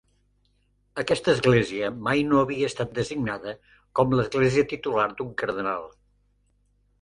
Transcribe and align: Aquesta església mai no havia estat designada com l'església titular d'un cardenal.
Aquesta 1.01 1.29
església 1.37 1.91
mai 2.07 2.23
no 2.29 2.39
havia 2.43 2.69
estat 2.71 2.95
designada 3.01 3.53
com 4.01 4.17
l'església 4.17 4.65
titular 4.73 5.07
d'un 5.21 5.31
cardenal. 5.43 5.87